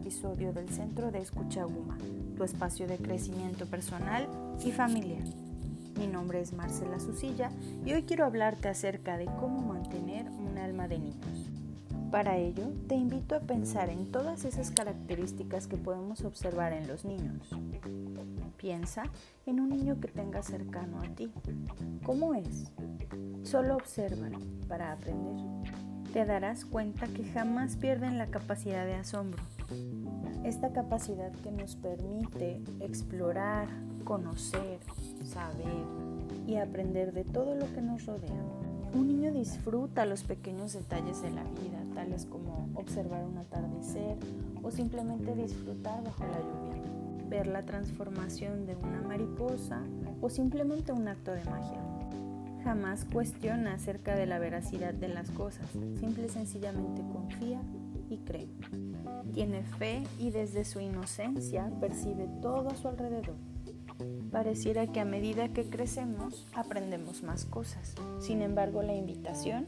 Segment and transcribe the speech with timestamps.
[0.00, 1.98] episodio del Centro de Escucha Guma,
[2.34, 4.26] tu espacio de crecimiento personal
[4.64, 5.22] y familiar.
[5.98, 7.50] Mi nombre es Marcela Susilla
[7.84, 11.50] y hoy quiero hablarte acerca de cómo mantener un alma de niños.
[12.10, 17.04] Para ello, te invito a pensar en todas esas características que podemos observar en los
[17.04, 17.50] niños.
[18.56, 19.04] Piensa
[19.44, 21.30] en un niño que tengas cercano a ti.
[22.04, 22.72] ¿Cómo es?
[23.42, 25.60] Solo obsérvalo para aprender
[26.12, 29.40] te darás cuenta que jamás pierden la capacidad de asombro.
[30.50, 33.68] Esta capacidad que nos permite explorar,
[34.02, 34.80] conocer,
[35.22, 35.84] saber
[36.44, 38.42] y aprender de todo lo que nos rodea.
[38.92, 44.16] Un niño disfruta los pequeños detalles de la vida, tales como observar un atardecer
[44.60, 49.80] o simplemente disfrutar bajo la lluvia, ver la transformación de una mariposa
[50.20, 51.80] o simplemente un acto de magia.
[52.64, 57.60] Jamás cuestiona acerca de la veracidad de las cosas, simple y sencillamente confía.
[59.40, 63.36] Tiene fe y desde su inocencia percibe todo a su alrededor.
[64.30, 67.94] Pareciera que a medida que crecemos aprendemos más cosas.
[68.18, 69.66] Sin embargo, la invitación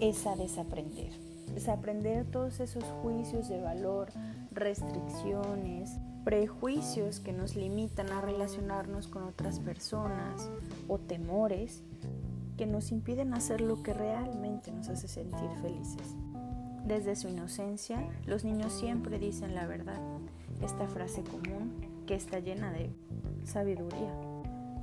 [0.00, 1.12] es a desaprender.
[1.52, 4.08] Desaprender todos esos juicios de valor,
[4.50, 10.48] restricciones, prejuicios que nos limitan a relacionarnos con otras personas
[10.88, 11.82] o temores
[12.56, 16.16] que nos impiden hacer lo que realmente nos hace sentir felices.
[16.86, 20.00] Desde su inocencia, los niños siempre dicen la verdad,
[20.62, 22.90] esta frase común que está llena de
[23.44, 24.12] sabiduría.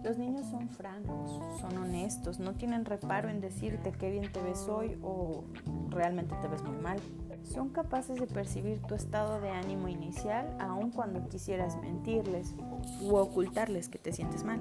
[0.04, 4.68] Los niños son francos, son honestos, no tienen reparo en decirte qué bien te ves
[4.68, 5.46] hoy o
[5.90, 7.00] realmente te ves muy mal
[7.44, 12.56] son capaces de percibir tu estado de ánimo inicial aun cuando quisieras mentirles
[13.02, 14.60] u ocultarles que te sientes mal.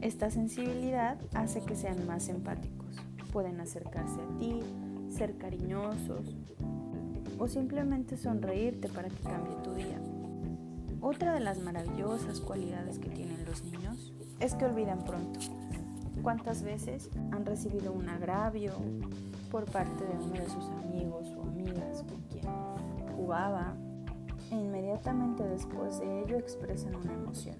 [0.00, 2.96] Esta sensibilidad hace que sean más empáticos.
[3.32, 4.60] Pueden acercarse a ti,
[5.10, 6.36] ser cariñosos
[7.38, 10.00] o simplemente sonreírte para que cambie tu día.
[11.00, 15.40] Otra de las maravillosas cualidades que tienen los niños es que olvidan pronto.
[16.22, 18.74] ¿Cuántas veces han recibido un agravio
[19.50, 22.44] por parte de uno de sus amigos o amigas con quien
[23.16, 23.74] jugaba?
[24.50, 27.56] E inmediatamente después de ello expresan una emoción.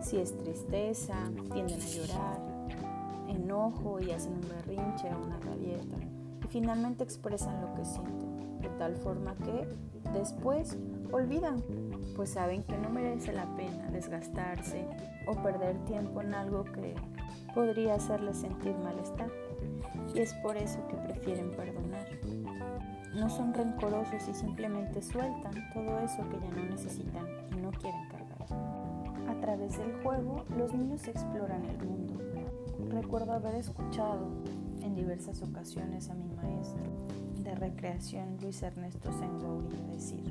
[0.00, 1.16] Si es tristeza,
[1.52, 2.40] tienden a llorar,
[3.28, 5.96] enojo y hacen un berrinche o una rabieta.
[6.42, 9.68] Y finalmente expresan lo que sienten, de tal forma que
[10.12, 10.76] después
[11.12, 11.62] olvidan,
[12.16, 14.86] pues saben que no merece la pena desgastarse
[15.26, 16.94] o perder tiempo en algo que
[17.54, 19.30] podría hacerles sentir malestar
[20.14, 22.06] y es por eso que prefieren perdonar.
[23.14, 28.08] No son rencorosos y simplemente sueltan todo eso que ya no necesitan y no quieren
[28.08, 29.28] cargar.
[29.28, 32.14] A través del juego, los niños exploran el mundo.
[32.90, 34.28] Recuerdo haber escuchado
[34.82, 36.82] en diversas ocasiones a mi maestro
[37.42, 40.22] de recreación Luis Ernesto Sengouri decir,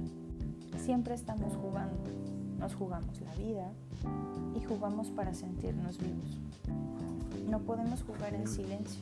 [0.78, 2.04] siempre estamos jugando,
[2.58, 3.72] nos jugamos la vida
[4.56, 6.38] y jugamos para sentirnos vivos.
[7.50, 9.02] No podemos jugar en silencio,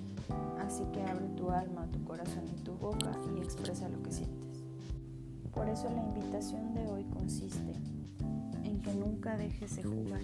[0.65, 4.63] así que abre tu alma, tu corazón y tu boca y expresa lo que sientes.
[5.53, 7.73] Por eso la invitación de hoy consiste
[8.63, 10.21] en que nunca dejes de jugar,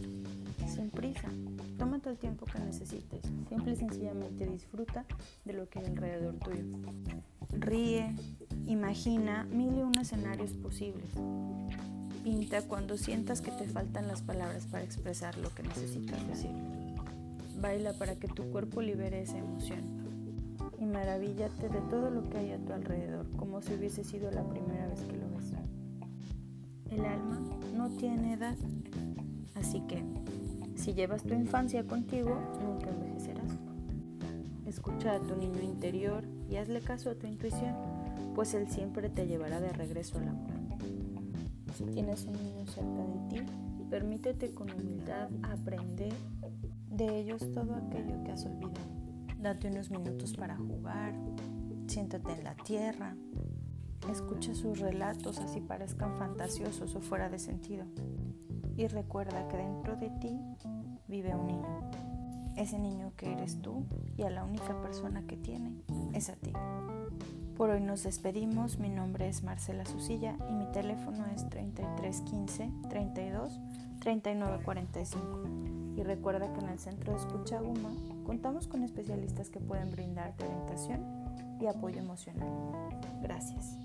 [0.68, 1.28] sin prisa.
[1.78, 5.06] Tómate el tiempo que necesites, simple y sencillamente disfruta
[5.46, 6.63] de lo que hay alrededor tuyo.
[7.51, 8.16] Ríe,
[8.68, 11.09] imagina mil y un escenarios posibles.
[12.24, 16.51] Pinta cuando sientas que te faltan las palabras para expresar lo que necesitas decir.
[17.59, 20.03] Baila para que tu cuerpo libere esa emoción.
[20.80, 24.44] Y maravíllate de todo lo que hay a tu alrededor, como si hubiese sido la
[24.44, 25.34] primera vez que lo ves.
[26.91, 27.40] El alma
[27.75, 28.56] no tiene edad,
[29.56, 30.03] así que
[30.83, 33.57] si llevas tu infancia contigo, nunca envejecerás.
[34.66, 37.73] Escucha a tu niño interior y hazle caso a tu intuición,
[38.35, 40.51] pues él siempre te llevará de regreso al amor.
[41.77, 43.45] Si tienes un niño cerca de ti,
[43.89, 46.13] permítete con humildad aprender
[46.89, 48.73] de ellos todo aquello que has olvidado.
[49.39, 51.13] Date unos minutos para jugar,
[51.88, 53.15] siéntate en la tierra,
[54.12, 57.85] escucha sus relatos así parezcan fantasiosos o fuera de sentido.
[58.75, 60.39] Y recuerda que dentro de ti
[61.07, 61.91] vive un niño.
[62.55, 63.85] Ese niño que eres tú
[64.17, 65.73] y a la única persona que tiene
[66.13, 66.53] es a ti.
[67.57, 68.79] Por hoy nos despedimos.
[68.79, 73.59] Mi nombre es Marcela Susilla y mi teléfono es 3315 32
[73.99, 75.95] 3945.
[75.95, 77.91] Y recuerda que en el Centro de Escucha Guma
[78.25, 81.01] contamos con especialistas que pueden brindarte orientación
[81.61, 82.49] y apoyo emocional.
[83.21, 83.77] Gracias.